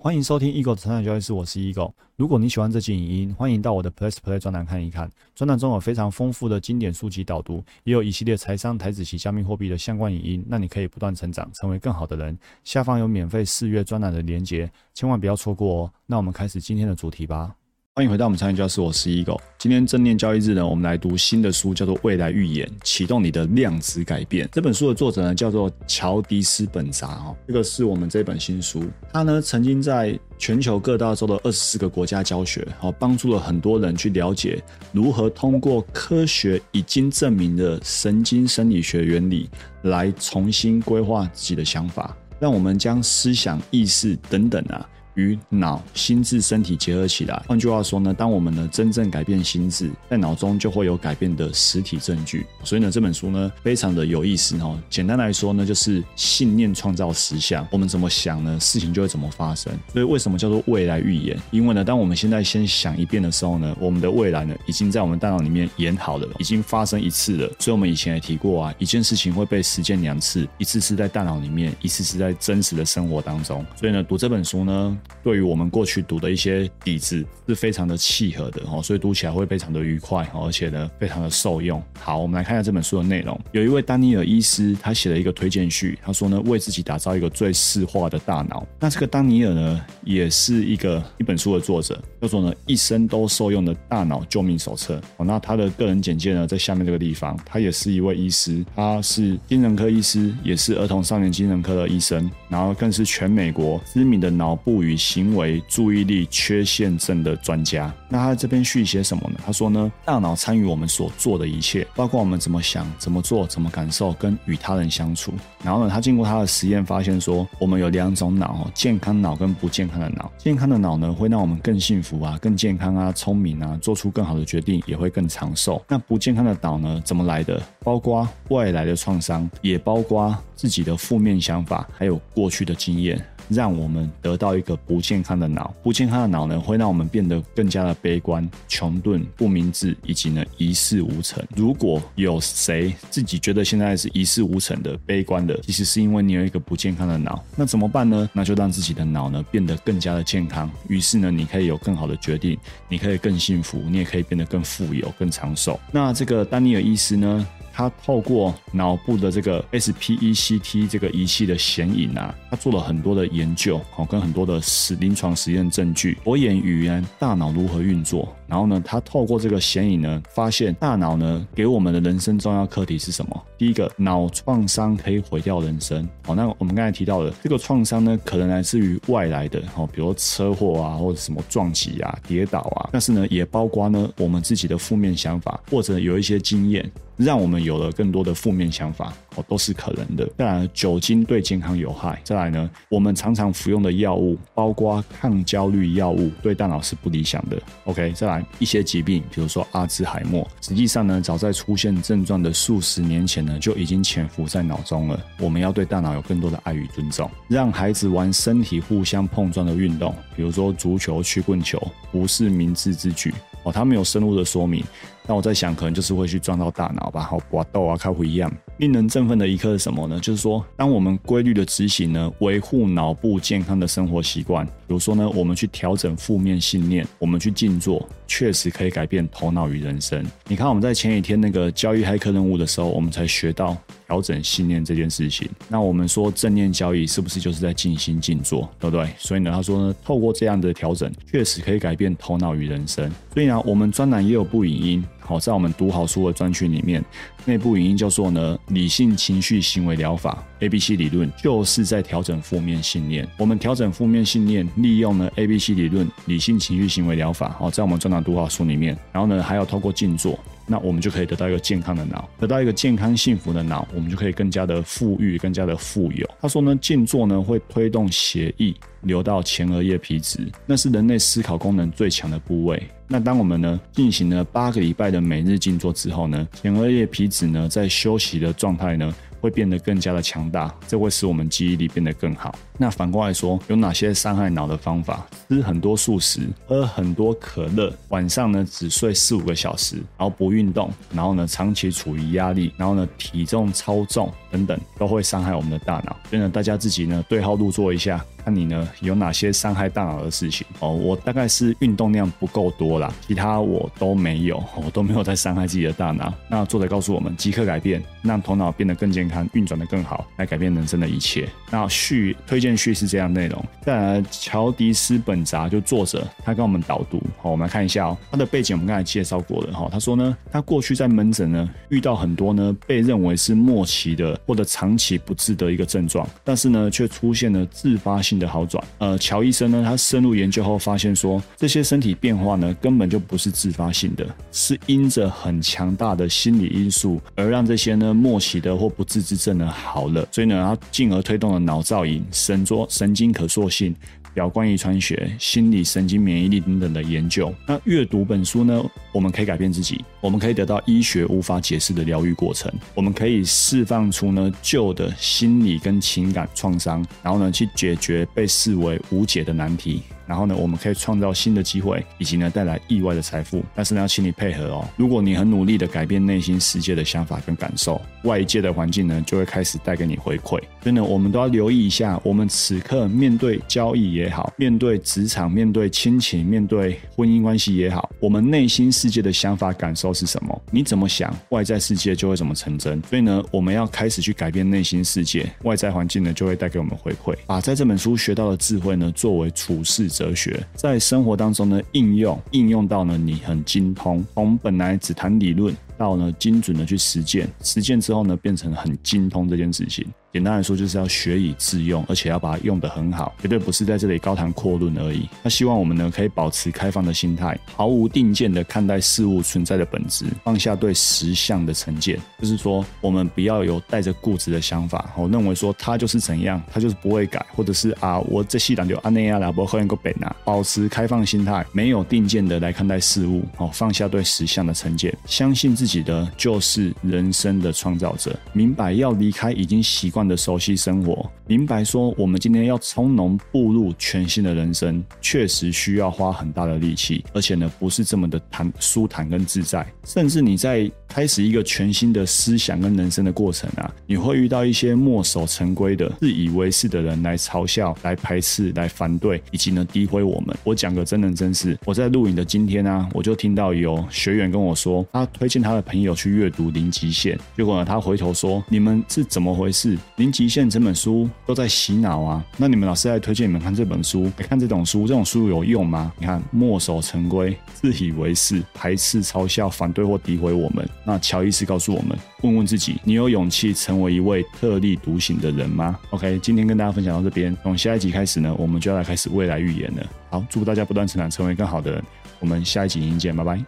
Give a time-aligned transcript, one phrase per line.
[0.00, 1.92] 欢迎收听 Eagle 的成长交易室，我是 Eagle。
[2.14, 5.10] 如果你喜欢这期影音，欢迎到我的 Plus Play 专栏看一看。
[5.34, 12.38] 专栏中有非常丰富的经典书籍导读，也有一系列财商、台子及加密货币的相关影音，让你可以不断成长，成为更好的人。
[12.62, 15.92] 下方有免费试阅专栏的连结，千万不要错过哦。
[16.06, 17.52] 那我们开始今天的主题吧。
[17.98, 19.40] 欢迎回到我们财经教室，我是 Eagle。
[19.58, 24.46] 今天正念交易日呢，我们来读新的书，叫做《未来预言：启动你的量子改变》。
[24.52, 28.84] 这本书的作者呢，叫做乔迪斯本扎哈，这个是我们这本新书。
[29.12, 34.62] 他呢，曾经在全球各大洲的二十四个国家教学，好，帮助了很多人去了解
[34.92, 39.50] 如何通过科学已经证明的神经生理学原理，
[39.82, 44.88] 来重新规划自己的想法，让我们将思想、意识等等啊。
[45.18, 47.42] 与脑、心智、身体结合起来。
[47.48, 52.46] 换句话说呢，当我们呢真正改变心智，在脑中就会有改变的实体证据。
[52.62, 54.78] 所以呢，这本书呢非常的有意思哦。
[54.88, 57.66] 简单来说呢，就是信念创造实相。
[57.72, 59.72] 我们怎么想呢，事情就会怎么发生。
[59.92, 61.36] 所以为什么叫做未来预言？
[61.50, 67.52] 因为呢，当我们现在先想一遍的时候呢，我们的未来呢已经在我们大脑里面演好了，已经发生一次了。
[67.58, 73.66] 所以我们以前也提过啊，一件事情会被实践两次，一次是在大脑里面，一次是在真实的生活当中。
[73.74, 74.96] 所以呢，读这本书呢。
[75.22, 81.82] 对于我们过去读的一些底子是非常的契合的哦，所以读起来会非常的愉快，而且呢非常的受用。
[82.00, 83.38] 好，我们来看一下这本书的内容。
[83.52, 88.66] 有一位丹尼尔医师，他写了一个推荐序，他说呢，为自己打造一个最适化的大脑。
[88.80, 95.00] 那这个丹尼尔呢，也是一个一本书的作者，叫做呢一生都受用的大脑救命手册。
[95.16, 109.40] 哦，那他的个人简介呢，在下面这个地方，他也是一位医师，他是精神科医师，也是儿童少年精神科的医生，然后更是全美国知名的脑部与行为注意力缺陷症的专家，那他这边续写什么呢？
[109.46, 115.32] 他说呢，大脑参与我们所做的一切，包括我们怎么想、怎么做、怎么感受，跟与他人相处。
[115.62, 120.30] 然后呢，他经过他的实验发现说，我们有两种脑，健康脑跟不健康的脑。
[120.36, 125.80] 健康的脑呢，会让我们更幸福啊、更健康啊、聪明啊，做出更好的决定，也会更长寿。
[125.88, 127.62] 那不健康的脑呢，怎么来的？
[127.84, 133.22] 包括外来的创伤，也包括自己的负面想法，还有过去的经验。
[133.48, 141.42] 让我们得到一个不健康的脑，不健康的脑呢，会让我们变得更加的悲观、穷钝、不明智，以及呢一事无成。
[141.56, 147.44] 如果有谁自己觉得现在是一事无成的、悲观的，其实是因为你有一个不健康的脑。
[147.56, 148.28] 那怎么办呢？
[148.32, 150.70] 那就让自己的脑呢变得更加的健康。
[150.88, 155.78] 于是呢，你可以有更好的决定，你可以更幸福，你也可以变得更富有、更长寿。
[155.90, 157.46] 那这个丹尼尔医师呢？
[157.78, 168.34] 他透过脑部的这个 SPECT 这个仪器的显影啊，他做了很多的研究，哦跟很多的实临床实验证据，博眼语言大脑如何运作。
[168.48, 173.44] 然后呢，他透过这个显影呢，发现大脑呢给我们的人生重要课题是什么？
[173.58, 176.08] 第一个，脑创伤可以毁掉人生。
[176.24, 182.88] 好，那我们刚才提到的这个创伤呢，可能来自于外来的，哦，比如车祸啊，或者什么撞击啊、跌倒啊。
[182.90, 186.90] 但是呢，也包括呢我们自己的负面想法，或者有一些经验。
[187.18, 189.12] 让我们有了更多的负面想法，
[189.42, 190.28] 都是可能的。
[190.36, 192.20] 再来，酒精对健康有害。
[192.24, 197.60] 再来呢，我们常常服用的药物，包括抗焦虑药物，对大脑是不理想的。
[197.84, 205.20] OK，再来一些疾病，比如说阿兹海默，实际上呢，早在出现症状的数十年前呢，就已经潜伏在脑中了。
[205.38, 213.32] 我们要对大脑有更多的爱与尊重，让孩子玩身体互相碰撞的运动，比如说足球、曲棍球，不是明智之举。
[213.64, 214.84] 哦，他没有深入的说明。
[215.26, 218.50] 那我在想，可能就是会去撞到大脑吧，好搏斗啊，开会一样。
[218.78, 220.20] 令人振奋的一刻是什么呢？
[220.20, 230.24] 就是说，当我们规律的执行呢，维护脑部健康的生活习惯，比如说呢，我们去调整负面信念，我们去静坐，确实可以改变头脑与人生。
[230.46, 233.76] 你看，我们在前几天那个交易黑客任务的时候，我们才学到
[234.08, 235.46] 调整信念这件事情。
[235.68, 239.06] 那我们说正念交易是不是就是在静心静坐，对不对？
[239.18, 243.10] 所以呢，他说呢，透过这样的调整，确实可以改变头脑与人生。
[243.34, 245.04] 所以呢，我们专栏也有部影音。
[245.20, 247.04] 好，在我们读好书的专区里面，
[247.44, 253.28] 那部影音叫做呢理性情绪行为疗法 A B C 理论，就是在调整负面信念。
[253.36, 257.50] 我们调整负面信念，利用呢 A B C 理论理性情绪行为疗法。
[257.58, 260.38] 好，在我们专栏读好书里面，然后呢还要透过静坐。
[260.70, 266.28] 那我们就可以得到一个健康的脑，得到一个健康幸福的脑，我们就可以更加的富裕，更加的富有。
[266.40, 272.82] 他说呢，静坐呢会推动血液流到前额叶皮质，那是人类思考功能最强的部位。
[273.08, 279.14] 那当我们呢进行了八个礼拜的每日静坐之后呢，前额叶皮质呢在休息的状态呢。
[279.40, 282.52] 会变得更加的强大，这会使我们记忆力变得更好。
[282.76, 285.24] 那反过来说，有哪些伤害脑的方法？
[285.48, 296.16] 吃很多素食，喝很多可乐，晚上呢只睡四五个小时，然后不运动，然后呢长期处于压力，然后呢体重超重等等，都会伤害我们的大脑。
[296.28, 298.20] 所以呢，大家自己呢对号入座一下。
[298.48, 300.90] 看你呢有哪些伤害大脑的事情哦。
[300.90, 306.32] 我大概是运动量不够多啦，其他我都没有， 我都没有在伤害自己的大脑。
[306.48, 311.46] 那作者告诉我们，即刻改变，让头脑变得更健康，运转的更好，来改变人生的一切。
[311.70, 313.62] 那序推荐序是这样内容。
[313.82, 317.22] 再来，乔迪斯本扎就作者，他跟我们导读。
[317.36, 319.90] 好，我们来看一下哦，他的背景我们刚才介绍过了哈。
[319.92, 328.82] 他说呢，他过去在门诊呢遇到很多呢被认为是末期的或者长期不治的一个症状，但是呢却出现了自发性的好转。
[328.98, 340.26] 呃，乔医生呢，他深入研究后发现说，这些身体变化呢根本就不是自发性的，是因着很强大的心理因素而让这些呢默契的或不治之症呢好了。
[340.30, 343.94] 所以呢，他进而推动了脑造影、神作神经可塑性。
[344.34, 347.54] 表观遗传学、心理、神经、免疫力等等的研究。
[347.66, 348.82] 那阅读本书呢？
[349.12, 360.02] 我们可以改变自己，我们可以得到医学无法解释的疗愈过程，我们可以释放出呢旧的心理跟情感创伤，然后呢去解决被视为无解的难题。
[360.28, 363.64] 然后呢，我们可以创造新的机会，以及呢带来意外的财富。
[363.74, 364.86] 但是呢，要请你配合哦。
[364.94, 370.60] 如果你很努力的改变内心世界的想法跟感受，外界的环境呢就会开始带给你回馈。
[370.82, 380.62] 所以呢，我们都要留意一下，我们此刻面对交易也好，面对职场、面对亲情、面对婚姻关系也好，我们内心世界的想法感受是什么？
[380.70, 383.00] 你怎么想，外在世界就会怎么成真。
[383.08, 387.34] 所以呢，我们要开始去改变内心世界，外在环境呢就会带给我们回馈。
[387.46, 390.08] 把在这本书学到的智慧呢，作为处事。
[390.18, 400.04] 哲学在生活当中呢应用，应用到呢你很精通，从本来只谈理论到呢精准的去实践，实践之后呢变成很精通这件事情。
[400.30, 405.26] 简单来说，就是要学以致用，而且要把它用得很好，绝对不是在这里高谈阔论而已。
[405.42, 412.20] 他希望我们呢，可以保持开放的心态，毫无定见的看待事物存在的本质，放下对实相的成见。
[412.38, 430.17] 就是说，我们不要有带着固执的想法，我认为说他就是怎样，他就是不会改，或者是啊，我这系统就安内亚拉波赫恩个本啊，保持开放心态，没有定见的来看待事物，哦，放下对实相的成见，相信自己的就是人生的创造者，明白要离开已经习惯。
[430.26, 450.56] 的熟悉生活，明白说我们今天要从容步入全新的人生，确实需要花很大的力气，而且呢不是这么的谈舒坦跟自在，甚至你在开始一个全新的思想跟人生的过程啊，你会遇到一些墨守成规的自以为是的人来嘲笑、来排斥、来反对，以及呢诋毁我们。
[450.64, 459.96] 我讲个真人真事，我在录影的今天啊，我就听到有学员跟我说，他推荐他的朋友去阅读《零极限》，结果呢他回头说，你们是怎么回事？
[460.16, 462.44] 零极限这本书都在洗脑啊！
[462.56, 466.12] 那你们老师来推荐你们看这本书，看这种书，这种书有用吗？
[466.18, 470.88] 你看，墨守成规、自以为是、排斥、嘲笑、反对或诋毁我们。
[471.08, 480.06] 那乔伊斯告诉我们：问问自己，你有勇气成为一位特立独行的人吗？OK，今天跟大家分享到这边，从下一集开始呢，我们就要来开始未来预言了。
[480.28, 482.04] 好，祝福大家不断成长，成为更好的人。
[482.38, 483.58] 我们下一集影见，拜拜。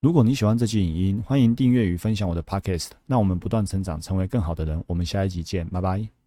[0.00, 2.88] 如果你喜欢这期影音，欢迎订阅与分享我的 Podcast。
[3.06, 4.82] 那我们不断成长，成为更好的人。
[4.88, 6.17] 我们下一集见，拜拜。